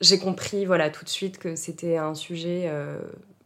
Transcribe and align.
J'ai 0.00 0.18
compris 0.18 0.64
voilà 0.64 0.88
tout 0.88 1.04
de 1.04 1.10
suite 1.10 1.36
que 1.38 1.54
c'était 1.54 1.98
un 1.98 2.14
sujet 2.14 2.64
euh, 2.68 2.98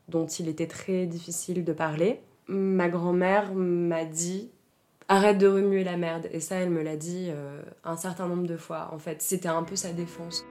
dont 0.08 0.27
il 0.27 0.49
était 0.49 0.69
très 0.69 1.04
difficile 1.04 1.65
de 1.65 1.73
parler. 1.73 2.21
Ma 2.46 2.88
grand-mère 2.88 3.53
m'a 3.54 4.04
dit 4.04 4.52
arrête 5.08 5.36
de 5.36 5.48
remuer 5.48 5.82
la 5.82 5.96
merde 5.96 6.28
et 6.30 6.38
ça 6.38 6.56
elle 6.56 6.70
me 6.70 6.82
l'a 6.82 6.96
dit 6.96 7.28
euh, 7.30 7.60
un 7.82 7.96
certain 7.96 8.29
nombre 8.29 8.46
de 8.46 8.56
fois 8.56 8.90
en 8.93 8.98
fait 8.98 9.20
c'était 9.20 9.48
un 9.48 9.64
peu 9.64 9.75
sa 9.75 9.93
défense. 9.93 10.45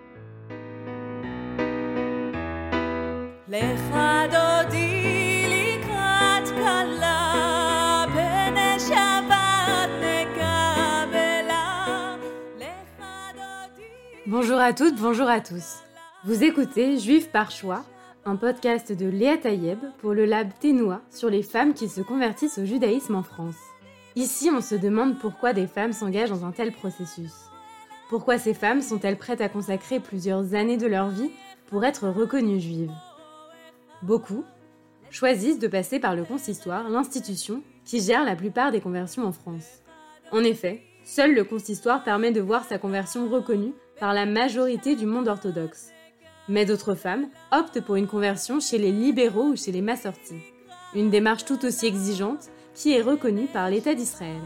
Bonjour 14.26 14.60
à 14.60 14.74
toutes, 14.74 15.00
bonjour 15.00 15.30
à 15.30 15.40
tous. 15.40 15.83
Vous 16.26 16.46
écoutez 16.46 17.00
Juif 17.00 17.30
par 17.32 17.52
choix, 17.52 17.84
un 18.24 18.38
podcast 18.38 18.94
de 18.94 19.08
Léa 19.08 19.36
Tayeb 19.36 19.80
pour 19.98 20.14
le 20.14 20.24
lab 20.24 20.48
Ténois 20.58 21.02
sur 21.12 21.30
les 21.30 21.44
femmes 21.44 21.74
qui 21.74 21.90
se 21.90 22.00
convertissent 22.00 22.60
au 22.60 22.64
judaïsme 22.64 23.16
en 23.16 23.24
France. 23.24 23.58
Ici, 24.16 24.50
on 24.50 24.62
se 24.62 24.76
demande 24.76 25.20
pourquoi 25.20 25.52
des 25.52 25.68
femmes 25.68 25.92
s'engagent 25.92 26.30
dans 26.30 26.46
un 26.46 26.54
tel 26.54 26.72
processus. 26.72 27.34
Pourquoi 28.08 28.38
ces 28.38 28.54
femmes 28.54 28.82
sont-elles 28.82 29.18
prêtes 29.18 29.42
à 29.42 29.50
consacrer 29.50 30.00
plusieurs 30.00 30.54
années 30.54 30.78
de 30.78 30.88
leur 30.88 31.10
vie 31.10 31.32
pour 31.68 31.84
être 31.84 32.08
reconnues 32.08 32.62
juives? 32.62 32.94
Beaucoup 34.02 34.46
choisissent 35.10 35.60
de 35.60 35.68
passer 35.68 36.00
par 36.00 36.16
le 36.16 36.24
consistoire, 36.24 36.88
l'institution 36.90 37.64
qui 37.84 38.00
gère 38.00 38.24
la 38.24 38.38
plupart 38.38 38.72
des 38.72 38.80
conversions 38.80 39.26
en 39.26 39.34
France. 39.34 39.82
En 40.32 40.40
effet, 40.40 40.84
seul 41.04 41.36
le 41.36 41.44
consistoire 41.44 42.02
permet 42.06 42.32
de 42.32 42.40
voir 42.40 42.64
sa 42.64 42.78
conversion 42.78 43.28
reconnue 43.28 43.74
par 44.00 44.14
la 44.14 44.26
majorité 44.26 44.96
du 44.96 45.06
monde 45.06 45.28
orthodoxe. 45.28 45.92
Mais 46.50 46.66
d'autres 46.66 46.96
femmes 46.96 47.28
optent 47.52 47.82
pour 47.82 47.96
une 47.96 48.08
conversion 48.08 48.60
chez 48.60 48.78
les 48.78 48.92
libéraux 48.92 49.50
ou 49.52 49.56
chez 49.56 49.72
les 49.72 49.82
massortis. 49.82 50.42
Une 50.94 51.10
démarche 51.10 51.46
tout 51.46 51.64
aussi 51.66 51.86
exigeante 51.86 52.50
qui 52.76 52.94
est 52.94 53.02
reconnue 53.02 53.48
par 53.48 53.70
l'État 53.70 53.96
d'Israël. 53.96 54.42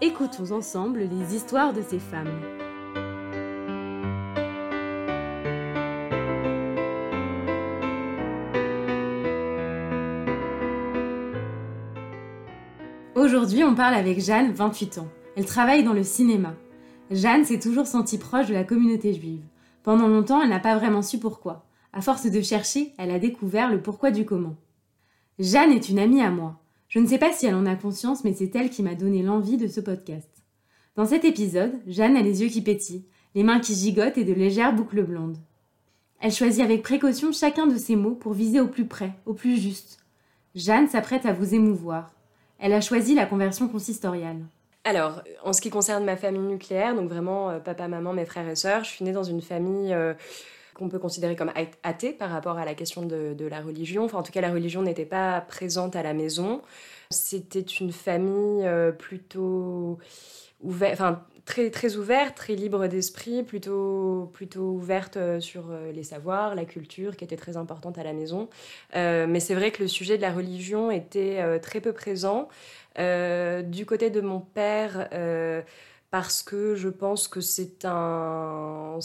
Écoutons 0.00 0.52
ensemble 0.52 1.00
les 1.00 1.34
histoires 1.34 1.72
de 1.72 1.82
ces 1.82 1.98
femmes. 1.98 2.40
Aujourd'hui, 13.14 13.64
on 13.64 13.74
parle 13.74 13.94
avec 13.94 14.20
Jeanne, 14.20 14.52
28 14.52 14.98
ans. 14.98 15.08
Elle 15.36 15.46
travaille 15.46 15.84
dans 15.84 15.92
le 15.92 16.02
cinéma. 16.02 16.54
Jeanne 17.10 17.44
s'est 17.44 17.58
toujours 17.58 17.86
sentie 17.86 18.18
proche 18.18 18.48
de 18.48 18.54
la 18.54 18.64
communauté 18.64 19.12
juive. 19.12 19.42
Pendant 19.86 20.08
longtemps, 20.08 20.42
elle 20.42 20.48
n'a 20.48 20.58
pas 20.58 20.76
vraiment 20.76 21.00
su 21.00 21.20
pourquoi. 21.20 21.64
À 21.92 22.00
force 22.00 22.26
de 22.26 22.40
chercher, 22.40 22.92
elle 22.98 23.12
a 23.12 23.20
découvert 23.20 23.70
le 23.70 23.80
pourquoi 23.80 24.10
du 24.10 24.24
comment. 24.24 24.56
Jeanne 25.38 25.70
est 25.70 25.88
une 25.88 26.00
amie 26.00 26.22
à 26.22 26.32
moi. 26.32 26.60
Je 26.88 26.98
ne 26.98 27.06
sais 27.06 27.18
pas 27.18 27.32
si 27.32 27.46
elle 27.46 27.54
en 27.54 27.66
a 27.66 27.76
conscience, 27.76 28.24
mais 28.24 28.34
c'est 28.34 28.56
elle 28.56 28.68
qui 28.68 28.82
m'a 28.82 28.96
donné 28.96 29.22
l'envie 29.22 29.58
de 29.58 29.68
ce 29.68 29.78
podcast. 29.78 30.28
Dans 30.96 31.06
cet 31.06 31.24
épisode, 31.24 31.72
Jeanne 31.86 32.16
a 32.16 32.22
les 32.22 32.42
yeux 32.42 32.48
qui 32.48 32.62
pétillent, 32.62 33.04
les 33.36 33.44
mains 33.44 33.60
qui 33.60 33.76
gigotent 33.76 34.18
et 34.18 34.24
de 34.24 34.32
légères 34.32 34.74
boucles 34.74 35.04
blondes. 35.04 35.38
Elle 36.18 36.32
choisit 36.32 36.64
avec 36.64 36.82
précaution 36.82 37.30
chacun 37.30 37.68
de 37.68 37.76
ses 37.76 37.94
mots 37.94 38.16
pour 38.16 38.32
viser 38.32 38.58
au 38.58 38.66
plus 38.66 38.86
près, 38.86 39.12
au 39.24 39.34
plus 39.34 39.56
juste. 39.56 40.00
Jeanne 40.56 40.88
s'apprête 40.88 41.26
à 41.26 41.32
vous 41.32 41.54
émouvoir. 41.54 42.10
Elle 42.58 42.72
a 42.72 42.80
choisi 42.80 43.14
la 43.14 43.26
conversion 43.26 43.68
consistoriale. 43.68 44.46
Alors, 44.86 45.20
en 45.42 45.52
ce 45.52 45.60
qui 45.60 45.68
concerne 45.68 46.04
ma 46.04 46.16
famille 46.16 46.46
nucléaire, 46.46 46.94
donc 46.94 47.08
vraiment 47.08 47.50
euh, 47.50 47.58
papa, 47.58 47.88
maman, 47.88 48.12
mes 48.12 48.24
frères 48.24 48.48
et 48.48 48.54
sœurs, 48.54 48.84
je 48.84 48.90
suis 48.90 49.04
née 49.04 49.10
dans 49.10 49.24
une 49.24 49.42
famille 49.42 49.92
euh, 49.92 50.14
qu'on 50.76 50.88
peut 50.88 50.98
considérer 50.98 51.36
comme 51.36 51.52
athée 51.82 52.12
par 52.12 52.30
rapport 52.30 52.58
à 52.58 52.64
la 52.64 52.74
question 52.74 53.04
de, 53.04 53.46
la 53.48 53.60
religion. 53.60 54.04
Enfin, 54.04 54.18
en 54.18 54.22
tout 54.22 54.32
cas, 54.32 54.40
la 54.40 54.52
religion 54.52 54.82
n'était 54.82 55.04
pas 55.04 55.40
présente 55.40 55.96
à 55.96 56.02
la 56.02 56.14
maison. 56.14 56.62
C'était 57.10 57.60
une 57.60 57.92
famille 57.92 58.66
euh, 58.66 58.92
plutôt 58.92 59.98
ouverte, 60.62 60.94
enfin 60.94 61.22
très 61.44 61.70
très 61.70 61.96
ouverte, 61.96 62.36
très 62.36 62.54
libre 62.54 62.88
d'esprit, 62.88 63.44
plutôt 63.44 64.30
plutôt 64.34 64.72
ouverte 64.72 65.16
sur 65.38 65.66
les 65.94 66.02
savoirs, 66.02 66.56
la 66.56 66.64
culture, 66.64 67.16
qui 67.16 67.22
était 67.22 67.36
très 67.36 67.56
importante 67.56 67.98
à 67.98 68.02
la 68.02 68.12
maison. 68.12 68.48
mais 68.94 69.38
c'est 69.38 69.54
vrai 69.54 69.70
que 69.70 69.82
le 69.82 69.88
sujet 69.88 70.16
de 70.16 70.22
la 70.22 70.32
religion 70.32 70.90
était 70.90 71.60
très 71.60 71.80
peu 71.80 71.92
présent. 71.92 72.48
Euh, 72.98 73.62
du 73.62 73.84
côté 73.84 74.08
de 74.10 74.20
mon 74.20 74.40
père, 74.40 75.08
euh, 75.12 75.60
parce 76.10 76.42
que 76.42 76.74
je 76.76 76.88
pense 76.88 77.28
que 77.28 77.40
c'est 77.40 77.84
un. 77.84 78.98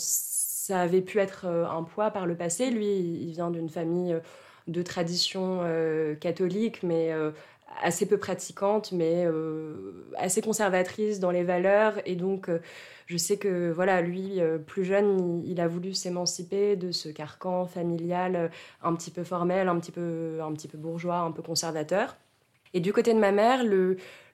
Ça 0.64 0.82
avait 0.82 1.02
pu 1.02 1.18
être 1.18 1.46
euh, 1.48 1.66
un 1.66 1.82
poids 1.82 2.12
par 2.12 2.28
le 2.28 2.36
passé. 2.36 2.70
Lui, 2.70 2.86
il 2.86 3.32
vient 3.32 3.50
d'une 3.50 3.68
famille 3.68 4.16
de 4.68 4.84
tradition 4.84 5.62
catholique, 6.22 6.84
mais 6.84 7.12
assez 7.82 8.06
peu 8.06 8.18
pratiquante, 8.20 8.92
mais 8.92 9.26
assez 10.18 10.42
conservatrice 10.42 11.20
dans 11.20 11.32
les 11.32 11.44
valeurs. 11.44 11.96
Et 12.06 12.16
donc, 12.16 12.48
je 13.08 13.18
sais 13.18 13.38
que, 13.38 13.72
voilà, 13.72 14.02
lui, 14.02 14.40
plus 14.68 14.86
jeune, 14.86 15.44
il, 15.46 15.60
a 15.60 15.68
voulu 15.68 15.96
s'émanciper 15.96 16.76
de 16.76 16.92
ce 16.92 17.10
carcan 17.10 17.66
familial 17.66 18.52
un 18.84 18.96
petit 18.96 19.10
peu 19.10 19.24
formel, 19.24 19.68
un 19.68 19.80
petit 19.80 19.92
peu, 19.92 20.40
un 20.44 20.54
petit 20.54 20.68
peu 20.68 20.78
bourgeois, 20.78 21.18
un 21.18 21.32
peu 21.32 21.42
conservateur. 21.42 22.16
Et 22.74 22.80
du 22.80 22.94
côté 22.94 23.14
de 23.14 23.20
ma 23.20 23.32
mère, 23.32 23.64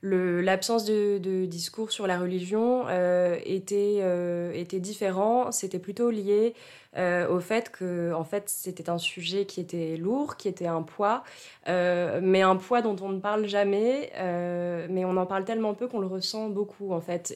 l'absence 0.03 0.85
de, 0.85 1.45
discours 1.45 1.91
sur 1.91 2.07
la 2.07 2.19
religion 2.19 2.85
euh, 2.87 3.37
était, 3.45 3.99
euh, 4.01 4.51
était 4.53 4.79
différent. 4.79 5.51
C'était 5.51 5.79
plutôt 5.79 6.11
lié 6.11 6.53
euh, 6.97 7.27
au 7.29 7.39
fait 7.39 7.71
que 7.71 8.13
en 8.13 8.23
fait, 8.23 8.49
c'était 8.49 8.89
un 8.89 8.99
sujet 8.99 9.45
qui 9.45 9.59
était 9.59 9.97
lourd, 9.97 10.37
qui 10.37 10.47
était 10.47 10.67
un 10.67 10.83
poids, 10.83 11.23
mais 11.67 12.41
un 12.41 12.55
poids 12.55 12.81
dont 12.81 12.95
on 13.01 13.09
ne 13.09 13.19
parle 13.19 13.47
jamais, 13.47 14.11
mais 14.89 15.03
on 15.05 15.17
en 15.17 15.25
parle 15.25 15.45
tellement 15.45 15.73
peu 15.73 15.87
qu'on 15.87 15.99
le 15.99 16.07
ressent 16.07 16.49
beaucoup 16.49 16.93
en 16.93 17.01
fait. 17.01 17.33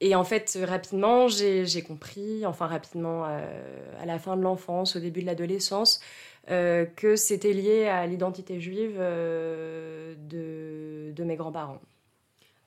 Et 0.00 0.14
en 0.14 0.24
fait, 0.24 0.58
rapidement, 0.62 1.28
j'ai 1.28 1.82
compris, 1.82 2.44
enfin 2.44 2.66
rapidement, 2.66 3.24
à 3.24 4.06
la 4.06 4.18
fin 4.18 4.36
de 4.36 4.42
l'enfance, 4.42 4.96
au 4.96 5.00
début 5.00 5.20
de 5.22 5.26
l'adolescence, 5.26 6.00
que 6.48 7.16
c'était 7.16 7.52
lié 7.52 7.86
à 7.86 8.06
l'identité 8.06 8.60
juive 8.60 8.96
euh, 8.98 10.14
de, 10.28 11.12
de, 11.12 11.24
mes 11.24 11.36
grands-parents. 11.36 11.80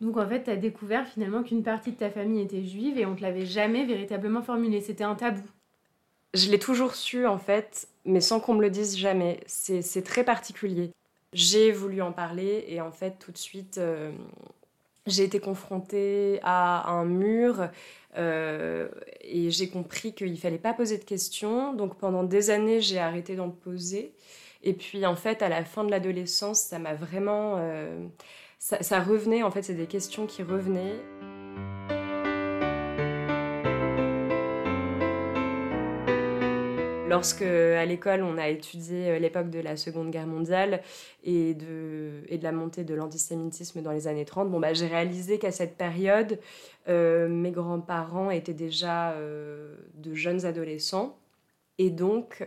Donc 0.02 0.18
en 0.18 0.28
fait, 0.28 0.44
tu 0.44 0.50
as 0.50 0.56
découvert 0.56 1.08
finalement 1.08 1.44
qu'une 1.44 1.64
partie 1.64 1.92
de 1.92 1.98
ta 1.98 2.10
famille 2.10 2.42
était 2.42 2.64
juive 2.64 2.98
et 2.98 3.06
on 3.06 3.16
te 3.16 3.22
l'avait 3.22 3.46
jamais 3.46 3.86
véritablement 3.86 4.42
formulé, 4.42 4.82
c'était 4.82 5.04
un 5.04 5.16
tabou. 5.16 5.44
Je 6.34 6.50
l'ai 6.52 6.60
toujours 6.60 6.96
su 6.96 7.26
en 7.26 7.38
fait, 7.38 7.88
mais 8.06 8.22
sans 8.22 8.40
qu'on 8.40 8.54
me 8.54 8.62
le 8.62 8.70
dise 8.70 8.98
jamais. 8.98 9.40
C'est 9.48 10.04
très 10.04 10.24
particulier. 10.24 10.92
J'ai 11.34 11.72
voulu 11.72 12.02
en 12.02 12.12
parler 12.12 12.66
et 12.68 12.82
en 12.82 12.92
fait 12.92 13.20
tout 13.20 13.32
de 13.32 13.38
suite, 13.38 13.78
euh, 13.78 14.12
j'ai 15.10 15.24
été 15.24 15.40
confrontée 15.40 16.40
à 16.44 16.90
un 16.92 17.06
mur 17.06 17.70
euh, 18.18 18.88
et 19.22 19.52
j'ai 19.52 19.70
compris 19.70 20.14
qu'il 20.14 20.38
fallait 20.40 20.58
pas 20.58 20.74
poser 20.74 20.98
de 20.98 21.04
questions. 21.04 21.74
Donc 21.74 21.98
pendant 21.98 22.24
des 22.24 22.50
années, 22.50 22.82
j'ai 22.82 23.00
arrêté 23.00 23.36
d'en 23.36 23.50
poser. 23.50 24.14
Et 24.64 24.74
puis 24.74 25.06
en 25.06 25.16
fait, 25.16 25.42
à 25.42 25.50
la 25.50 25.64
fin 25.64 25.84
de 25.84 25.92
l'adolescence, 25.92 26.60
ça 26.62 26.80
m'a 26.80 26.94
vraiment... 26.94 27.56
Euh, 27.58 28.08
ça, 28.60 29.00
revenait, 29.00 29.42
en 29.42 29.52
fait, 29.52 29.64
c'est 29.64 29.74
des 29.74 29.88
questions 29.88 30.26
qui 30.26 30.44
revenaient. 30.44 31.00
Lorsque, 37.10 37.42
à 37.42 37.86
l'école, 37.86 38.22
on 38.22 38.38
a 38.38 38.50
étudié 38.50 39.10
euh, 39.10 39.20
l'époque 39.20 39.50
de 39.50 39.60
la 39.60 39.78
Seconde 39.78 40.12
Guerre 40.12 40.28
mondiale 40.28 40.84
et 41.24 41.56
de, 41.56 42.22
et 42.28 42.38
de 42.38 42.44
la 42.44 42.52
montée 42.52 42.84
de 42.84 42.94
l'antisémitisme 42.94 43.82
dans 43.82 43.92
les 43.92 44.08
années 44.08 44.26
30, 44.26 44.52
bon, 44.52 44.60
bah, 44.60 44.74
j'ai 44.74 44.86
réalisé 44.86 45.40
qu'à 45.40 45.52
cette 45.52 45.76
période, 45.76 46.40
euh, 46.88 47.28
mes 47.28 47.50
grands-parents 47.50 48.30
étaient 48.30 48.54
déjà 48.54 49.14
euh, 49.14 49.76
de 49.96 50.14
jeunes 50.14 50.46
adolescents 50.46 51.18
et 51.80 51.90
donc 51.90 52.44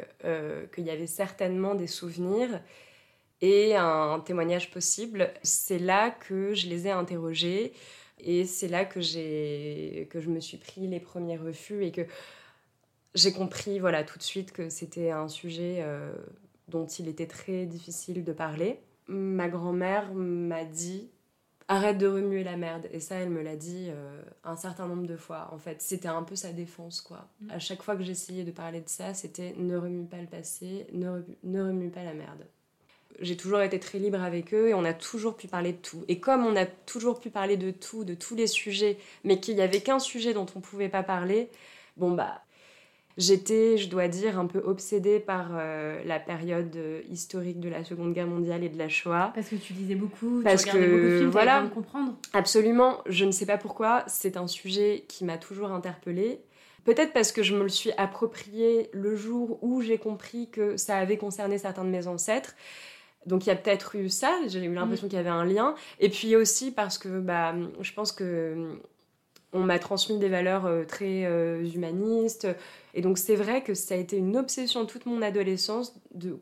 qu'il 0.74 0.84
y 0.84 0.90
avait 0.90 1.06
certainement 1.06 1.74
des 1.74 1.86
souvenirs 1.86 2.60
et 3.40 3.74
un 3.74 4.20
témoignage 4.20 4.70
possible. 4.70 5.32
C'est 5.42 5.78
là 5.78 6.10
que 6.10 6.52
je 6.52 6.68
les 6.68 6.86
ai 6.86 6.90
interrogés 6.90 7.72
et 8.20 8.44
c'est 8.44 8.68
là 8.68 8.84
que, 8.84 9.00
que 10.04 10.20
je 10.20 10.28
me 10.28 10.38
suis 10.38 10.58
pris 10.58 10.86
les 10.86 11.00
premiers 11.00 11.38
refus 11.38 11.82
et 11.82 11.92
que 11.92 12.02
j'ai 13.14 13.32
compris 13.32 13.78
voilà, 13.78 14.04
tout 14.04 14.18
de 14.18 14.22
suite 14.22 14.52
que 14.52 14.68
c'était 14.68 15.10
un 15.10 15.28
sujet 15.28 15.78
euh, 15.80 16.12
dont 16.68 16.86
il 16.86 17.08
était 17.08 17.26
très 17.26 17.66
difficile 17.66 18.24
de 18.24 18.32
parler. 18.32 18.80
Ma 19.08 19.48
grand-mère 19.48 20.12
m'a 20.14 20.64
dit 20.64 21.10
arrête 21.68 21.98
de 21.98 22.06
remuer 22.06 22.44
la 22.44 22.56
merde. 22.56 22.88
Et 22.92 23.00
ça, 23.00 23.16
elle 23.16 23.30
me 23.30 23.42
l'a 23.42 23.56
dit 23.56 23.88
euh, 23.88 24.22
un 24.44 24.56
certain 24.56 24.86
nombre 24.86 25.06
de 25.06 25.16
fois. 25.16 25.48
En 25.52 25.58
fait, 25.58 25.80
c'était 25.80 26.08
un 26.08 26.22
peu 26.22 26.36
sa 26.36 26.52
défense, 26.52 27.00
quoi. 27.00 27.28
Mm. 27.40 27.50
À 27.50 27.58
chaque 27.58 27.82
fois 27.82 27.96
que 27.96 28.02
j'essayais 28.02 28.44
de 28.44 28.50
parler 28.50 28.80
de 28.80 28.88
ça, 28.88 29.14
c'était 29.14 29.54
ne 29.56 29.76
remue 29.76 30.06
pas 30.06 30.18
le 30.18 30.26
passé, 30.26 30.86
ne, 30.92 31.22
ne 31.44 31.62
remue 31.62 31.90
pas 31.90 32.04
la 32.04 32.14
merde. 32.14 32.46
J'ai 33.20 33.36
toujours 33.36 33.60
été 33.60 33.78
très 33.78 33.98
libre 33.98 34.22
avec 34.22 34.54
eux 34.54 34.68
et 34.68 34.74
on 34.74 34.84
a 34.84 34.94
toujours 34.94 35.36
pu 35.36 35.46
parler 35.46 35.72
de 35.72 35.78
tout. 35.78 36.02
Et 36.08 36.18
comme 36.18 36.46
on 36.46 36.56
a 36.56 36.64
toujours 36.64 37.20
pu 37.20 37.28
parler 37.30 37.58
de 37.58 37.70
tout, 37.70 38.04
de 38.04 38.14
tous 38.14 38.34
les 38.34 38.46
sujets, 38.46 38.98
mais 39.22 39.38
qu'il 39.38 39.54
n'y 39.54 39.60
avait 39.60 39.80
qu'un 39.82 39.98
sujet 39.98 40.32
dont 40.32 40.46
on 40.54 40.58
ne 40.58 40.64
pouvait 40.64 40.88
pas 40.88 41.02
parler, 41.02 41.50
bon 41.98 42.12
bah 42.12 42.42
J'étais, 43.18 43.76
je 43.76 43.88
dois 43.88 44.08
dire, 44.08 44.38
un 44.38 44.46
peu 44.46 44.60
obsédée 44.64 45.20
par 45.20 45.50
euh, 45.52 46.02
la 46.04 46.18
période 46.18 46.74
euh, 46.76 47.02
historique 47.10 47.60
de 47.60 47.68
la 47.68 47.84
Seconde 47.84 48.14
Guerre 48.14 48.26
mondiale 48.26 48.64
et 48.64 48.68
de 48.70 48.78
la 48.78 48.88
Shoah. 48.88 49.32
Parce 49.34 49.48
que 49.48 49.56
tu 49.56 49.74
lisais 49.74 49.94
beaucoup, 49.94 50.40
Parce 50.42 50.64
tu 50.64 50.70
regardais 50.70 50.86
que, 50.86 50.92
beaucoup 50.92 51.08
de 51.08 51.18
films, 51.18 51.30
voilà. 51.30 51.62
de 51.62 51.68
comprendre. 51.68 52.14
Absolument, 52.32 52.98
je 53.06 53.24
ne 53.24 53.30
sais 53.30 53.46
pas 53.46 53.58
pourquoi, 53.58 54.04
c'est 54.06 54.36
un 54.36 54.46
sujet 54.46 55.04
qui 55.08 55.24
m'a 55.24 55.36
toujours 55.36 55.72
interpellée. 55.72 56.40
Peut-être 56.84 57.12
parce 57.12 57.32
que 57.32 57.42
je 57.42 57.54
me 57.54 57.62
le 57.62 57.68
suis 57.68 57.92
approprié 57.96 58.88
le 58.92 59.14
jour 59.14 59.58
où 59.62 59.82
j'ai 59.82 59.98
compris 59.98 60.48
que 60.50 60.76
ça 60.76 60.96
avait 60.96 61.16
concerné 61.16 61.58
certains 61.58 61.84
de 61.84 61.90
mes 61.90 62.06
ancêtres. 62.06 62.54
Donc 63.26 63.46
il 63.46 63.50
y 63.50 63.52
a 63.52 63.56
peut-être 63.56 63.94
eu 63.94 64.08
ça, 64.08 64.36
j'ai 64.48 64.64
eu 64.64 64.74
l'impression 64.74 65.06
qu'il 65.06 65.16
y 65.16 65.20
avait 65.20 65.28
un 65.28 65.44
lien. 65.44 65.76
Et 66.00 66.08
puis 66.08 66.34
aussi 66.34 66.72
parce 66.72 66.98
que 66.98 67.20
bah, 67.20 67.54
je 67.80 67.92
pense 67.92 68.10
que 68.10 68.80
on 69.52 69.60
m'a 69.60 69.78
transmis 69.78 70.18
des 70.18 70.28
valeurs 70.28 70.66
euh, 70.66 70.84
très 70.84 71.24
euh, 71.26 71.64
humanistes. 71.64 72.48
Et 72.94 73.02
donc 73.02 73.18
c'est 73.18 73.36
vrai 73.36 73.62
que 73.62 73.74
ça 73.74 73.94
a 73.94 73.98
été 73.98 74.16
une 74.16 74.36
obsession 74.36 74.86
toute 74.86 75.06
mon 75.06 75.22
adolescence, 75.22 75.94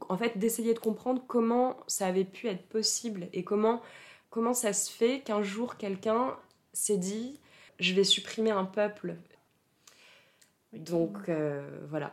en 0.08 0.16
fait, 0.16 0.38
d'essayer 0.38 0.74
de 0.74 0.78
comprendre 0.78 1.22
comment 1.26 1.76
ça 1.86 2.06
avait 2.06 2.24
pu 2.24 2.48
être 2.48 2.66
possible 2.68 3.28
et 3.32 3.44
comment, 3.44 3.82
comment 4.30 4.54
ça 4.54 4.72
se 4.72 4.90
fait 4.90 5.20
qu'un 5.20 5.42
jour 5.42 5.76
quelqu'un 5.76 6.36
s'est 6.72 6.98
dit 6.98 7.38
je 7.78 7.94
vais 7.94 8.04
supprimer 8.04 8.50
un 8.50 8.64
peuple. 8.64 9.16
Donc 10.72 11.16
euh, 11.28 11.62
voilà. 11.88 12.12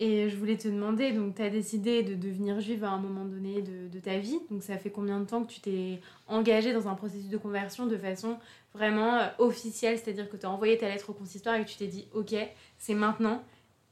Et 0.00 0.28
je 0.28 0.36
voulais 0.36 0.56
te 0.56 0.66
demander, 0.66 1.12
donc 1.12 1.36
tu 1.36 1.42
as 1.42 1.50
décidé 1.50 2.02
de 2.02 2.16
devenir 2.16 2.60
juive 2.60 2.82
à 2.82 2.90
un 2.90 2.98
moment 2.98 3.24
donné 3.24 3.62
de, 3.62 3.86
de, 3.86 4.00
ta 4.00 4.18
vie. 4.18 4.40
Donc 4.50 4.64
ça 4.64 4.76
fait 4.76 4.90
combien 4.90 5.20
de 5.20 5.26
temps 5.26 5.44
que 5.44 5.52
tu 5.52 5.60
t'es 5.60 6.00
engagée 6.26 6.72
dans 6.72 6.88
un 6.88 6.94
processus 6.94 7.28
de 7.28 7.36
conversion 7.36 7.86
de 7.86 7.96
façon 7.96 8.38
vraiment 8.74 9.18
euh, 9.18 9.28
officielle 9.38 9.98
C'est-à-dire 9.98 10.28
que 10.28 10.36
tu 10.36 10.46
as 10.46 10.50
envoyé 10.50 10.78
ta 10.78 10.88
lettre 10.88 11.10
au 11.10 11.12
consistoire 11.12 11.56
et 11.56 11.64
que 11.64 11.68
tu 11.68 11.76
t'es 11.76 11.86
dit, 11.86 12.08
ok, 12.12 12.34
c'est 12.78 12.94
maintenant. 12.94 13.42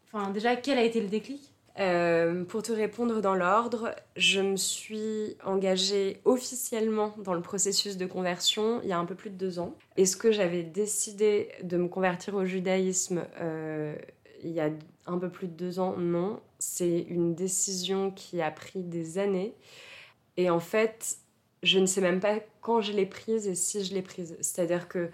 Enfin 0.07 0.31
déjà, 0.31 0.57
quel 0.57 0.79
a 0.79 0.83
été 0.83 1.01
le 1.01 1.09
déclic? 1.09 1.51
Euh, 1.79 2.45
pour 2.45 2.63
te 2.63 2.73
répondre 2.73 3.23
dans 3.23 3.35
l'ordre, 3.35 3.95
je 4.17 4.41
me 4.41 4.57
suis 4.57 5.37
engagée 5.45 6.21
officiellement 6.25 7.15
dans 7.19 7.33
le 7.33 7.41
processus 7.41 7.97
de 7.97 8.07
conversion 8.07 8.81
il 8.83 8.89
y 8.89 8.93
a 8.93 8.99
un 8.99 9.05
peu 9.05 9.15
plus 9.15 9.31
de 9.31 9.37
deux 9.37 9.61
ans. 9.61 9.75
Est-ce 9.97 10.17
que 10.17 10.33
j'avais 10.33 10.63
décidé 10.63 11.49
de 11.63 11.77
me 11.77 11.89
convertir 11.89 12.35
au 12.35 12.45
judaïsme 12.45 13.25
euh, 13.41 13.95
il 14.43 14.51
y 14.51 14.61
a 14.61 14.71
un 15.07 15.19
peu 15.19 15.31
plus 15.31 15.47
de 15.47 15.53
deux 15.53 15.79
ans 15.79 15.97
Non. 15.97 16.41
C'est 16.59 17.01
une 17.09 17.35
décision 17.35 18.11
qui 18.11 18.43
a 18.43 18.51
pris 18.51 18.83
des 18.83 19.19
années. 19.19 19.55
Et 20.37 20.51
en 20.51 20.61
fait, 20.61 21.19
je 21.63 21.79
ne 21.79 21.87
sais 21.87 22.01
même 22.01 22.21
pas 22.21 22.37
quand 22.61 22.81
je 22.81 22.93
l'ai 22.93 23.07
prise 23.07 23.47
et 23.47 23.55
si 23.55 23.85
je 23.85 23.95
l'ai 23.95 24.03
prise. 24.03 24.37
C'est-à-dire 24.41 24.89
que, 24.89 25.11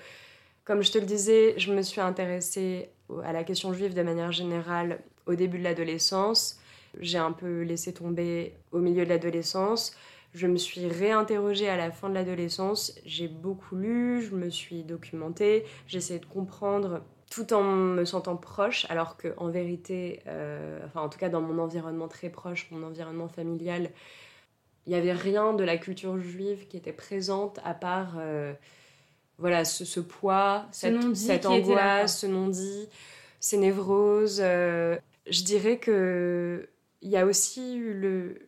comme 0.64 0.82
je 0.82 0.92
te 0.92 0.98
le 0.98 1.06
disais, 1.06 1.54
je 1.58 1.72
me 1.72 1.82
suis 1.82 2.00
intéressée 2.00 2.90
à 3.24 3.32
la 3.32 3.44
question 3.44 3.72
juive 3.72 3.94
de 3.94 4.02
manière 4.02 4.32
générale 4.32 5.00
au 5.26 5.34
début 5.34 5.58
de 5.58 5.64
l'adolescence. 5.64 6.60
J'ai 7.00 7.18
un 7.18 7.32
peu 7.32 7.62
laissé 7.62 7.92
tomber 7.92 8.54
au 8.72 8.78
milieu 8.78 9.04
de 9.04 9.10
l'adolescence. 9.10 9.94
Je 10.34 10.46
me 10.46 10.56
suis 10.56 10.86
réinterrogée 10.86 11.68
à 11.68 11.76
la 11.76 11.90
fin 11.90 12.08
de 12.08 12.14
l'adolescence. 12.14 12.94
J'ai 13.04 13.28
beaucoup 13.28 13.76
lu, 13.76 14.22
je 14.22 14.34
me 14.34 14.50
suis 14.50 14.82
documentée, 14.82 15.64
j'ai 15.86 15.98
essayé 15.98 16.20
de 16.20 16.26
comprendre 16.26 17.02
tout 17.30 17.52
en 17.52 17.62
me 17.62 18.04
sentant 18.04 18.36
proche, 18.36 18.86
alors 18.88 19.16
qu'en 19.16 19.48
vérité, 19.48 20.20
euh, 20.26 20.78
enfin 20.86 21.00
en 21.00 21.08
tout 21.08 21.18
cas 21.18 21.28
dans 21.28 21.40
mon 21.40 21.58
environnement 21.58 22.06
très 22.06 22.28
proche, 22.28 22.68
mon 22.70 22.86
environnement 22.86 23.28
familial, 23.28 23.90
il 24.86 24.90
n'y 24.90 24.94
avait 24.96 25.12
rien 25.12 25.52
de 25.52 25.64
la 25.64 25.76
culture 25.78 26.18
juive 26.18 26.66
qui 26.68 26.76
était 26.76 26.92
présente 26.92 27.58
à 27.64 27.74
part 27.74 28.14
euh, 28.18 28.52
voilà, 29.38 29.64
ce, 29.64 29.84
ce 29.84 30.00
poids, 30.00 30.66
Ce 30.72 30.86
cette, 31.14 31.46
angoisse, 31.46 32.20
ce 32.20 32.26
non-dit, 32.26 32.88
ces 33.40 33.58
névroses. 33.58 34.40
euh, 34.42 34.96
je 35.28 35.42
dirais 35.42 35.78
que 35.78 36.68
il 37.02 37.10
y 37.10 37.16
a 37.16 37.26
aussi 37.26 37.76
eu 37.76 37.92
le, 37.92 38.38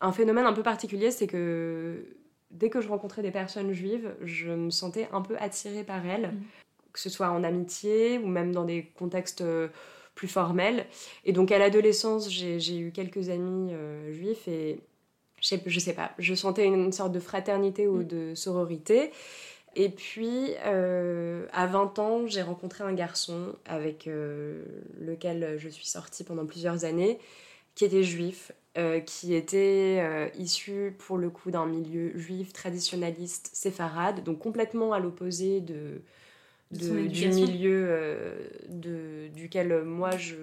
un 0.00 0.12
phénomène 0.12 0.46
un 0.46 0.52
peu 0.52 0.62
particulier, 0.62 1.10
c'est 1.10 1.26
que 1.26 2.04
dès 2.50 2.70
que 2.70 2.80
je 2.80 2.88
rencontrais 2.88 3.22
des 3.22 3.30
personnes 3.30 3.72
juives, 3.72 4.14
je 4.22 4.50
me 4.50 4.70
sentais 4.70 5.08
un 5.12 5.20
peu 5.22 5.36
attirée 5.38 5.84
par 5.84 6.04
elles, 6.06 6.28
Mhm. 6.32 6.42
que 6.92 6.98
ce 7.00 7.10
soit 7.10 7.30
en 7.30 7.44
amitié 7.44 8.18
ou 8.18 8.26
même 8.26 8.52
dans 8.52 8.64
des 8.64 8.84
contextes 8.98 9.42
euh, 9.42 9.68
plus 10.14 10.28
formels. 10.28 10.86
Et 11.24 11.32
donc 11.32 11.52
à 11.52 11.58
l'adolescence, 11.58 12.30
j'ai 12.30 12.58
j'ai 12.60 12.78
eu 12.78 12.90
quelques 12.92 13.28
amis 13.28 13.72
euh, 13.72 14.12
juifs 14.12 14.48
et 14.48 14.80
je 15.40 15.46
sais, 15.48 15.62
je 15.66 15.80
sais 15.80 15.92
pas, 15.94 16.12
je 16.18 16.34
sentais 16.34 16.66
une 16.66 16.92
sorte 16.92 17.12
de 17.12 17.20
fraternité 17.20 17.86
ou 17.88 17.98
Mhm. 17.98 18.06
de 18.06 18.34
sororité. 18.34 19.10
Et 19.76 19.88
puis, 19.88 20.50
euh, 20.64 21.46
à 21.52 21.66
20 21.66 21.98
ans, 22.00 22.26
j'ai 22.26 22.42
rencontré 22.42 22.82
un 22.84 22.92
garçon 22.92 23.54
avec 23.66 24.08
euh, 24.08 24.64
lequel 25.00 25.56
je 25.58 25.68
suis 25.68 25.86
sortie 25.86 26.24
pendant 26.24 26.44
plusieurs 26.46 26.84
années, 26.84 27.18
qui 27.76 27.84
était 27.84 28.02
juif, 28.02 28.50
euh, 28.78 29.00
qui 29.00 29.34
était 29.34 30.02
issu 30.36 30.94
pour 30.98 31.18
le 31.18 31.30
coup 31.30 31.50
d'un 31.52 31.66
milieu 31.66 32.16
juif 32.18 32.52
traditionnaliste 32.52 33.50
séfarade, 33.52 34.24
donc 34.24 34.38
complètement 34.40 34.92
à 34.92 34.98
l'opposé 34.98 35.60
de, 35.60 36.02
De 36.72 37.06
du 37.06 37.28
milieu 37.28 37.86
euh, 37.90 38.48
de, 38.68 39.28
duquel 39.34 39.82
moi 39.84 40.16
je 40.16 40.36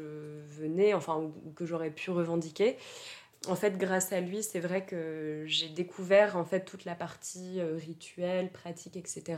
venais, 0.60 0.94
enfin, 0.94 1.18
ou 1.46 1.52
que 1.56 1.66
j'aurais 1.66 1.90
pu 1.92 2.12
revendiquer. 2.12 2.76
En 3.48 3.56
fait, 3.56 3.78
grâce 3.78 4.12
à 4.12 4.20
lui, 4.20 4.44
c'est 4.44 4.60
vrai 4.60 4.86
que 4.86 5.44
j'ai 5.46 5.70
découvert 5.70 6.38
en 6.38 6.44
fait 6.44 6.66
toute 6.66 6.86
la 6.86 6.96
partie 6.96 7.60
euh, 7.60 7.78
rituelle, 7.78 8.52
pratique, 8.52 8.98
etc. 8.98 9.38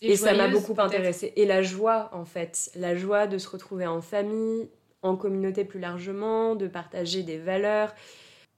Et, 0.00 0.16
ça 0.16 0.34
m'a 0.34 0.48
beaucoup 0.48 0.74
intéressée. 0.78 1.32
Et 1.36 1.46
la 1.46 1.62
joie, 1.62 2.10
en 2.12 2.24
fait, 2.24 2.70
la 2.76 2.94
joie 2.94 3.26
de 3.26 3.38
se 3.38 3.48
retrouver 3.48 3.86
en 3.86 4.00
famille, 4.00 4.68
en 5.02 5.16
communauté 5.16 5.64
plus 5.64 5.80
largement, 5.80 6.54
de 6.54 6.68
partager 6.68 7.22
des 7.22 7.38
valeurs. 7.38 7.94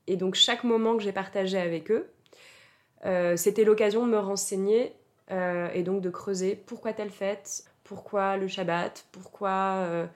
Et 0.07 0.17
donc 0.17 0.35
chaque 0.35 0.65
moment 0.65 0.97
que 0.97 1.03
j'ai 1.03 1.13
partagé 1.13 1.59
avec 1.59 1.91
eux, 1.91 2.11
euh, 3.07 3.37
c'était 3.37 3.65
l'occasion 3.65 4.07
de 4.07 4.11
me 4.13 4.19
renseigner 4.19 4.95
euh, 5.31 5.69
et 5.73 5.83
donc 5.83 6.03
de 6.03 6.11
creuser 6.11 6.57
pourquoi 6.57 6.93
telle 6.93 7.11
fête, 7.11 7.65
pourquoi 7.85 8.37
le 8.37 8.49
Shabbat, 8.49 9.07
pourquoi, 9.13 9.85
euh, 9.87 10.07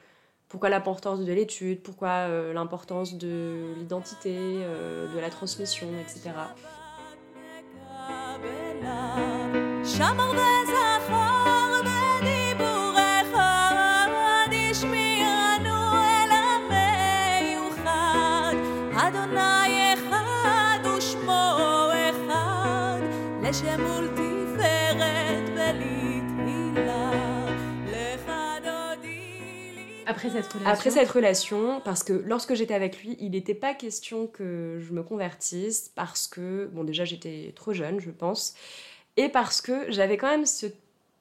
pourquoi 0.54 0.68
l'importance 0.68 1.18
de 1.18 1.32
l'étude, 1.32 1.82
pourquoi 1.82 2.28
euh, 2.28 2.52
l'importance 2.52 3.18
de 3.18 3.74
l'identité, 3.76 4.36
euh, 4.38 5.12
de 5.12 5.18
la 5.18 5.28
transmission, 5.28 5.88
etc. 6.00 6.30
Après 30.06 30.30
cette 30.30 30.46
relation. 30.52 30.70
Après 30.70 30.90
cette 30.90 31.10
relation, 31.10 31.80
parce 31.84 32.02
que 32.04 32.12
lorsque 32.12 32.54
j'étais 32.54 32.74
avec 32.74 33.02
lui, 33.02 33.16
il 33.20 33.30
n'était 33.32 33.54
pas 33.54 33.74
question 33.74 34.26
que 34.26 34.78
je 34.80 34.92
me 34.92 35.02
convertisse, 35.02 35.90
parce 35.94 36.26
que, 36.26 36.66
bon, 36.72 36.84
déjà 36.84 37.04
j'étais 37.04 37.52
trop 37.56 37.72
jeune, 37.72 38.00
je 38.00 38.10
pense, 38.10 38.54
et 39.16 39.28
parce 39.28 39.60
que 39.60 39.90
j'avais 39.90 40.16
quand 40.16 40.28
même 40.28 40.46
ce- 40.46 40.66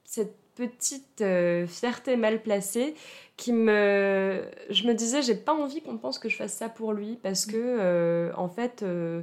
cette 0.06 0.36
petite 0.56 1.22
euh, 1.22 1.66
fierté 1.66 2.16
mal 2.16 2.42
placée 2.44 2.94
qui 3.38 3.52
me. 3.54 4.44
Je 4.70 4.86
me 4.88 4.94
disais, 4.94 5.22
j'ai 5.24 5.36
pas 5.36 5.54
envie 5.54 5.82
qu'on 5.82 5.98
pense 5.98 6.20
que 6.20 6.30
je 6.30 6.36
fasse 6.36 6.54
ça 6.54 6.70
pour 6.70 6.94
lui, 6.94 7.18
parce 7.24 7.46
que, 7.46 7.56
euh, 7.58 8.32
en 8.36 8.50
fait, 8.50 8.84
euh, 8.84 9.22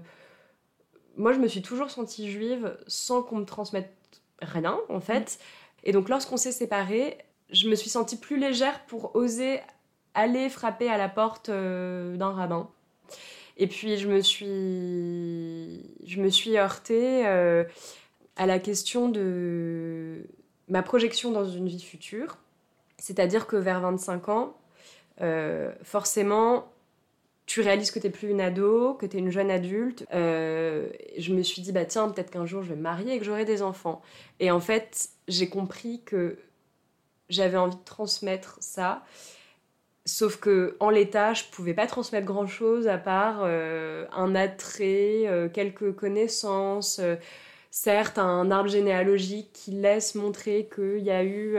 moi 1.17 1.33
je 1.33 1.39
me 1.39 1.49
suis 1.49 1.63
toujours 1.63 1.91
sentie 1.91 2.31
juive 2.31 2.77
sans 2.87 3.23
qu'on 3.23 3.37
me 3.37 3.45
transmette 3.45 3.93
rien, 4.41 4.79
en 4.89 5.01
fait. 5.01 5.39
Et 5.85 5.93
donc 5.93 6.09
lorsqu'on 6.09 6.37
s'est 6.37 6.53
séparés, 6.53 7.19
je 7.53 7.69
me 7.69 7.75
suis 7.75 7.91
sentie 7.91 8.17
plus 8.17 8.39
légère 8.39 8.81
pour 8.87 9.15
oser 9.15 9.61
aller 10.15 10.49
frapper 10.49 10.89
à 10.89 10.99
la 10.99 11.09
porte 11.09 11.49
euh, 11.49 12.17
d'un 12.17 12.31
rabbin. 12.31 12.69
Et 13.57 13.67
puis 13.67 13.99
je 13.99 14.09
me 14.09 14.21
suis, 14.21 15.95
je 16.05 16.21
me 16.21 16.31
suis 16.31 16.57
heurtée 16.57 17.27
euh, 17.27 17.65
à 18.37 18.47
la 18.47 18.59
question 18.59 19.09
de 19.09 20.25
ma 20.69 20.83
projection 20.83 21.31
dans 21.31 21.45
une 21.45 21.69
vie 21.69 21.83
future. 21.83 22.39
C'est-à-dire 22.99 23.47
que 23.47 23.57
vers 23.57 23.81
25 23.81 24.29
ans, 24.29 24.57
euh, 25.21 25.73
forcément, 25.83 26.73
tu 27.47 27.61
réalises 27.61 27.91
que 27.91 27.99
tu 27.99 28.07
n'es 28.07 28.13
plus 28.13 28.31
une 28.31 28.41
ado, 28.41 28.95
que 28.95 29.07
tu 29.07 29.17
es 29.17 29.21
une 29.21 29.31
jeune 29.31 29.51
adulte. 29.51 30.07
Je 30.13 31.35
me 31.35 31.43
suis 31.43 31.61
dit, 31.61 31.73
bah 31.73 31.85
tiens, 31.85 32.09
peut-être 32.09 32.31
qu'un 32.31 32.47
jour 32.47 32.63
je 32.63 32.71
vais 32.71 32.77
me 32.77 32.83
marier 32.83 33.15
et 33.15 33.19
que 33.19 33.25
j'aurai 33.25 33.45
des 33.45 33.63
enfants. 33.63 34.01
Et 34.39 34.51
en 34.51 34.61
fait, 34.61 35.09
j'ai 35.29 35.49
compris 35.49 36.03
que 36.05 36.39
j'avais 37.31 37.57
envie 37.57 37.77
de 37.77 37.85
transmettre 37.85 38.59
ça. 38.61 39.03
Sauf 40.07 40.39
que 40.39 40.77
en 40.81 40.91
l'état, 40.91 41.35
je 41.35 41.45
pouvais 41.53 41.75
pas 41.75 41.87
transmettre 41.87 42.27
grand 42.27 42.47
chose 42.47 42.89
à 42.89 42.99
part 42.99 43.41
euh, 43.45 44.07
un 44.13 44.35
attrait, 44.35 45.27
euh, 45.27 45.49
quelques 45.49 45.95
connaissances, 45.95 46.99
euh, 46.99 47.17
certes 47.71 48.19
un 48.19 48.51
arbre 48.51 48.69
généalogique 48.69 49.51
qui 49.53 49.73
laisse 49.73 50.15
montrer 50.15 50.69
qu'il 50.75 51.05
y 51.05 51.11
a 51.11 51.25
eu 51.25 51.57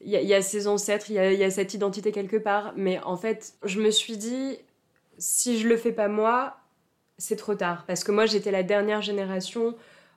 il 0.00 0.10
y, 0.10 0.34
a 0.34 0.42
ses 0.42 0.68
ancêtres, 0.68 1.10
il 1.10 1.14
y 1.14 1.36
y 1.36 1.44
a 1.44 1.50
cette 1.50 1.74
identité 1.74 2.12
quelque 2.12 2.36
part. 2.36 2.72
Mais 2.76 3.00
en 3.00 3.16
fait, 3.16 3.54
je 3.64 3.80
me 3.80 3.90
suis 3.90 4.16
dit, 4.16 4.58
si 5.18 5.58
je 5.58 5.68
le 5.68 5.76
fais 5.76 5.92
pas 5.92 6.08
moi, 6.08 6.56
c'est 7.18 7.36
trop 7.36 7.54
tard. 7.54 7.84
Parce 7.86 8.04
que 8.04 8.12
moi, 8.12 8.26
j'étais 8.26 8.52
la 8.52 8.62
dernière 8.62 9.02
génération 9.02 9.74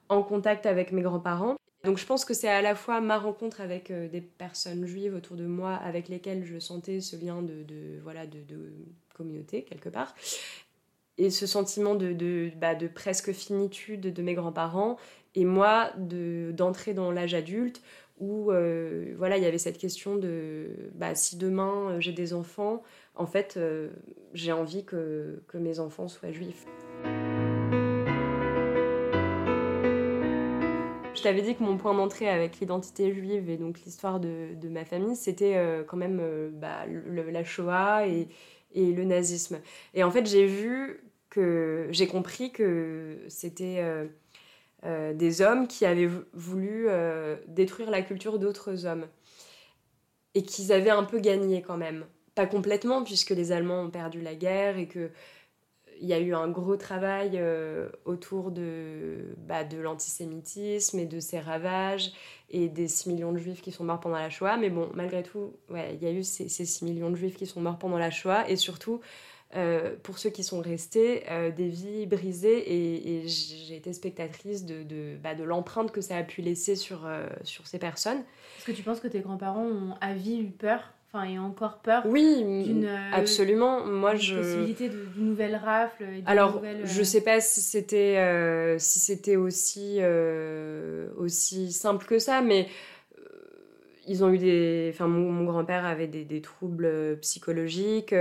en 0.09 0.21
contact 0.23 0.65
avec 0.65 0.91
mes 0.91 1.01
grands-parents. 1.01 1.55
Donc 1.83 1.97
je 1.97 2.05
pense 2.05 2.25
que 2.25 2.33
c'est 2.33 2.47
à 2.47 2.61
la 2.61 2.75
fois 2.75 3.01
ma 3.01 3.17
rencontre 3.17 3.59
avec 3.59 3.89
euh, 3.89 4.07
des 4.07 4.21
personnes 4.21 4.85
juives 4.85 5.15
autour 5.15 5.35
de 5.35 5.45
moi 5.45 5.73
avec 5.75 6.09
lesquelles 6.09 6.45
je 6.45 6.59
sentais 6.59 7.01
ce 7.01 7.15
lien 7.15 7.41
de, 7.41 7.99
voilà, 8.03 8.27
de, 8.27 8.39
communauté 9.15 9.63
quelque 9.63 9.89
part. 9.89 10.15
Et 11.17 11.29
ce 11.29 11.45
sentiment 11.45 11.95
de, 11.95 12.13
de, 12.13 12.51
bah, 12.57 12.75
de 12.75 12.87
presque 12.87 13.31
finitude 13.31 14.13
de 14.13 14.21
mes 14.21 14.33
grands-parents. 14.33 14.97
Et 15.33 15.45
moi, 15.45 15.91
d'entrer 15.97 16.93
dans 16.93 17.11
l'âge 17.11 17.33
adulte 17.33 17.81
où 18.19 18.51
euh, 18.51 19.13
voilà, 19.17 19.37
il 19.37 19.43
y 19.43 19.47
avait 19.47 19.57
cette 19.57 19.77
question 19.77 20.15
de 20.15 20.91
bah, 20.93 21.15
si 21.15 21.37
demain 21.37 21.91
euh, 21.91 21.99
j'ai 21.99 22.11
des 22.11 22.33
enfants, 22.33 22.83
en 23.15 23.25
fait, 23.25 23.59
j'ai 24.33 24.51
envie 24.51 24.85
que, 24.85 25.41
que 25.47 25.57
mes 25.57 25.79
enfants 25.79 26.07
soient 26.07 26.31
juifs. 26.31 26.65
Je 31.21 31.23
t'avais 31.27 31.43
dit 31.43 31.53
que 31.53 31.61
mon 31.61 31.77
point 31.77 31.93
d'entrée 31.93 32.27
avec 32.27 32.59
l'identité 32.59 33.13
juive 33.13 33.47
et 33.51 33.55
donc 33.55 33.79
l'histoire 33.85 34.19
de, 34.19 34.67
ma 34.67 34.85
famille, 34.85 35.15
c'était 35.15 35.55
euh, 35.55 35.83
quand 35.83 35.95
même 35.95 36.17
euh, 36.19 36.49
bah, 36.51 36.87
la 36.87 37.43
Shoah 37.43 38.07
et, 38.07 38.27
et, 38.73 38.91
le 38.91 39.03
nazisme. 39.03 39.59
Et 39.93 40.03
en 40.03 40.09
fait, 40.09 40.25
j'ai 40.25 40.47
vu 40.47 41.03
que 41.29 41.85
j'ai 41.91 42.07
compris 42.07 42.51
que 42.51 43.19
c'était 43.27 43.83
euh, 44.83 45.13
des 45.13 45.43
hommes 45.43 45.67
qui 45.67 45.85
avaient 45.85 46.09
voulu 46.33 46.87
détruire 47.45 47.91
la 47.91 48.01
culture 48.01 48.39
d'autres 48.39 48.87
hommes 48.87 49.05
et 50.33 50.41
qu'ils 50.41 50.71
avaient 50.71 50.89
un 50.89 51.03
peu 51.03 51.19
gagné 51.19 51.61
quand 51.61 51.77
même. 51.77 52.07
Pas 52.33 52.47
complètement, 52.47 53.03
puisque 53.03 53.29
les 53.29 53.51
Allemands 53.51 53.83
ont 53.83 53.91
perdu 53.91 54.21
la 54.21 54.33
guerre 54.33 54.79
et 54.79 54.87
que 54.87 55.11
il 56.01 56.07
y 56.07 56.13
a 56.13 56.19
eu 56.19 56.33
un 56.33 56.49
gros 56.49 56.75
travail 56.77 57.33
euh, 57.35 57.89
autour 58.05 58.51
de, 58.51 59.35
bah, 59.37 59.63
de 59.63 59.77
l'antisémitisme 59.77 60.97
et 60.99 61.05
de 61.05 61.19
ses 61.19 61.39
ravages 61.39 62.11
et 62.49 62.67
des 62.69 62.87
6 62.87 63.09
millions 63.09 63.31
de 63.31 63.37
juifs 63.37 63.61
qui 63.61 63.71
sont 63.71 63.83
morts 63.83 63.99
pendant 63.99 64.17
la 64.17 64.31
Shoah. 64.31 64.57
Mais 64.57 64.71
bon, 64.71 64.89
malgré 64.95 65.21
tout, 65.21 65.53
ouais, 65.69 65.95
il 65.95 66.03
y 66.03 66.07
a 66.07 66.11
eu 66.11 66.23
ces, 66.23 66.49
ces, 66.49 66.65
6 66.65 66.85
millions 66.85 67.11
de 67.11 67.15
juifs 67.15 67.37
qui 67.37 67.45
sont 67.45 67.61
morts 67.61 67.77
pendant 67.77 67.99
la 67.99 68.09
Shoah 68.09 68.49
et 68.49 68.55
surtout, 68.55 68.99
euh, 69.55 69.95
pour 70.01 70.17
ceux 70.17 70.31
qui 70.31 70.43
sont 70.43 70.59
restés, 70.59 71.23
euh, 71.29 71.51
des 71.51 71.69
vies 71.69 72.07
brisées. 72.07 72.73
Et, 72.73 73.27
j'ai 73.27 73.75
été 73.75 73.93
spectatrice 73.93 74.65
de, 74.65 74.81
de, 74.81 75.17
bah, 75.21 75.35
de 75.35 75.43
l'empreinte 75.43 75.91
que 75.91 76.01
ça 76.01 76.17
a 76.17 76.23
pu 76.23 76.41
laisser 76.41 76.75
sur, 76.75 77.07
sur 77.43 77.67
ces 77.67 77.77
personnes. 77.77 78.23
Est-ce 78.57 78.65
que 78.65 78.71
tu 78.71 78.81
penses 78.81 78.99
que 78.99 79.07
tes 79.07 79.19
grands-parents 79.19 79.65
ont 79.65 79.95
à 80.01 80.15
vie 80.15 80.39
eu 80.39 80.49
peur? 80.49 80.93
Enfin, 81.13 81.25
et 81.25 81.39
encore 81.39 81.79
peur 81.79 82.03
oui 82.05 82.43
d'une 82.63 82.85
euh, 82.85 83.11
absolument. 83.11 83.85
moi 83.85 84.15
je 84.15 84.35
possibilité 84.35 84.89
d'une 84.89 85.29
nouvelle 85.29 85.55
rafle 85.55 86.05
alors 86.25 86.61
je 86.83 87.01
euh, 87.01 87.03
sais 87.03 87.21
pas 87.21 87.41
si 87.41 87.61
c'était 87.61 88.17
euh, 88.17 88.77
si 88.79 88.99
c'était 88.99 89.35
aussi 89.35 89.99
aussi 91.17 91.71
simple 91.71 92.05
que 92.05 92.19
ça 92.19 92.41
mais 92.41 92.67
ils 94.07 94.23
ont 94.23 94.31
eu 94.31 94.39
des 94.39 94.89
enfin 94.91 95.07
mon, 95.07 95.43
grand-père 95.45 95.85
avait 95.85 96.07
des, 96.07 96.25
des, 96.25 96.41
troubles 96.41 97.19
psychologiques 97.21 98.15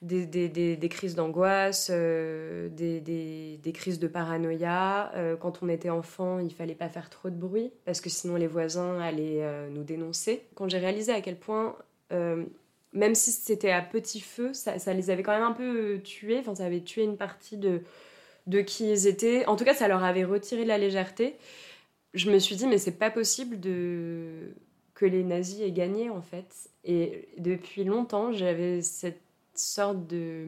des, 0.00 0.24
des, 0.24 0.48
des, 0.48 0.88
crises 0.88 1.14
d'angoisse 1.14 1.90
des, 1.90 2.70
des, 2.72 3.72
crises 3.72 3.98
de 3.98 4.08
paranoïa. 4.08 5.12
Quand 5.38 5.62
on 5.62 5.68
était 5.68 5.90
enfant 5.90 6.38
il 6.38 6.52
fallait 6.52 6.74
pas 6.74 6.88
faire 6.88 7.10
trop 7.10 7.28
de 7.28 7.36
bruit 7.36 7.70
parce 7.84 8.00
que 8.00 8.08
sinon 8.08 8.36
les 8.36 8.46
voisins 8.46 8.98
allaient 9.00 9.44
nous 9.70 9.84
dénoncer. 9.84 10.46
Quand 10.54 10.68
j'ai 10.68 10.78
réalisé 10.78 11.12
à 11.12 11.20
quel 11.20 11.36
point 11.36 11.76
euh, 11.78 11.82
même 12.10 13.14
si 13.14 13.32
c'était 13.32 13.70
à 13.70 13.82
petit 13.82 14.20
feu, 14.20 14.54
ça, 14.54 14.78
ça, 14.78 14.94
les 14.94 15.10
avait 15.10 15.22
quand 15.22 15.32
même 15.32 15.42
un 15.42 15.52
peu 15.52 16.00
tués. 16.02 16.38
Enfin, 16.38 16.54
ça 16.54 16.64
avait 16.64 16.80
tué 16.80 17.02
une 17.04 17.16
partie 17.16 17.56
de, 17.56 17.82
de 18.46 18.60
qui 18.60 18.90
ils 18.90 19.06
étaient. 19.06 19.46
En 19.46 19.56
tout 19.56 19.64
cas, 19.64 19.74
ça 19.74 19.88
leur 19.88 20.04
avait 20.04 20.24
retiré 20.24 20.64
la 20.64 20.78
légèreté. 20.78 21.36
Je 22.14 22.30
me 22.30 22.38
suis 22.38 22.56
dit, 22.56 22.66
mais 22.66 22.78
c'est 22.78 22.98
pas 22.98 23.10
possible 23.10 23.60
de... 23.60 24.54
que 24.94 25.04
les 25.04 25.22
nazis 25.22 25.60
aient 25.60 25.72
gagné, 25.72 26.08
en 26.10 26.22
fait. 26.22 26.70
Et 26.84 27.28
depuis 27.36 27.84
longtemps, 27.84 28.32
j'avais 28.32 28.80
cette 28.82 29.20
sorte 29.54 30.06
de. 30.06 30.46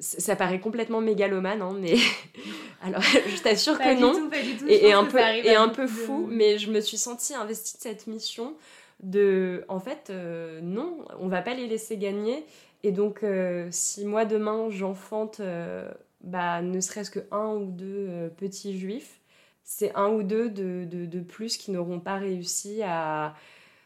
Ça 0.00 0.34
paraît 0.34 0.58
complètement 0.58 1.00
mégalomane, 1.00 1.62
hein, 1.62 1.76
mais 1.78 1.94
alors 2.82 3.02
je 3.02 3.42
t'assure 3.42 3.78
que 3.78 4.00
non. 4.00 4.30
Et, 4.66 4.88
et, 4.88 4.92
un 4.92 5.04
peu, 5.04 5.18
et 5.18 5.54
un 5.54 5.68
peu 5.68 5.86
fou, 5.86 6.26
mais 6.28 6.58
je 6.58 6.70
me 6.70 6.80
suis 6.80 6.96
sentie 6.96 7.34
investie 7.34 7.76
de 7.76 7.82
cette 7.82 8.06
mission 8.06 8.56
de 9.02 9.64
en 9.68 9.80
fait 9.80 10.08
euh, 10.10 10.60
non 10.62 11.04
on 11.18 11.28
va 11.28 11.42
pas 11.42 11.54
les 11.54 11.66
laisser 11.66 11.96
gagner. 11.98 12.44
Et 12.84 12.92
donc 12.92 13.22
euh, 13.22 13.68
si 13.70 14.04
moi 14.04 14.24
demain 14.24 14.68
j'enfante 14.70 15.40
euh, 15.40 15.90
bah, 16.22 16.62
ne 16.62 16.80
serait-ce 16.80 17.10
que 17.10 17.20
un 17.30 17.54
ou 17.54 17.66
deux 17.66 18.30
petits 18.36 18.78
juifs 18.78 19.20
c'est 19.64 19.94
un 19.94 20.08
ou 20.08 20.22
deux 20.22 20.48
de, 20.50 20.84
de, 20.84 21.20
plus 21.20 21.56
qui 21.56 21.70
n'auront 21.70 22.00
pas 22.00 22.16
réussi 22.16 22.82
à 22.82 23.34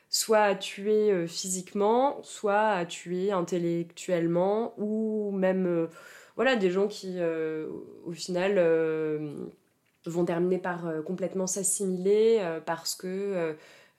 soit 0.08 0.40
à 0.42 0.54
tuer 0.54 1.26
physiquement 1.26 2.18
soit 2.22 2.68
à 2.70 2.86
tuer 2.86 3.32
intellectuellement 3.32 4.72
ou 4.78 5.30
même 5.32 5.88
voilà 6.36 6.56
des 6.56 6.70
gens 6.70 6.88
qui 6.88 7.18
au 8.06 8.12
final 8.12 8.58
vont 10.06 10.24
terminer 10.24 10.58
par 10.58 10.86
complètement 11.04 11.46
s'assimiler 11.46 12.40
parce 12.64 12.94
que 12.94 13.54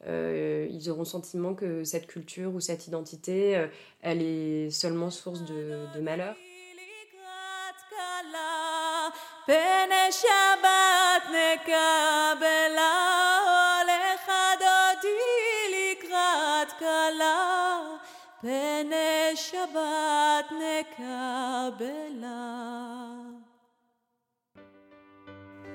ils 0.05 0.89
auront 0.89 0.99
le 1.01 1.05
sentiment 1.05 1.53
que 1.53 1.83
cette 1.83 2.07
culture 2.07 2.53
ou 2.53 2.59
cette 2.59 2.87
identité, 2.87 3.57
euh, 3.57 3.67
elle 4.01 4.21
est 4.21 4.69
seulement 4.69 5.09
source 5.09 5.41
de, 5.41 5.95
de 5.95 6.01
malheur. 6.01 6.35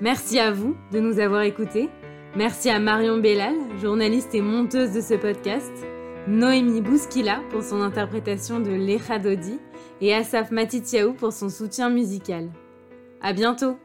Merci 0.01 0.39
à 0.39 0.51
vous 0.51 0.75
de 0.91 0.99
nous 0.99 1.19
avoir 1.19 1.41
écoutés. 1.43 1.89
Merci 2.35 2.71
à 2.71 2.79
Marion 2.79 3.19
Bellal, 3.19 3.53
journaliste 3.79 4.33
et 4.33 4.41
monteuse 4.41 4.91
de 4.91 5.01
ce 5.01 5.13
podcast, 5.13 5.71
Noémie 6.27 6.81
Bouskila 6.81 7.41
pour 7.51 7.61
son 7.61 7.79
interprétation 7.79 8.59
de 8.59 8.71
L'Echadodi 8.71 9.59
et 10.01 10.15
Asaf 10.15 10.49
Matitiaou 10.49 11.13
pour 11.13 11.31
son 11.31 11.49
soutien 11.49 11.91
musical. 11.91 12.49
À 13.21 13.33
bientôt! 13.33 13.77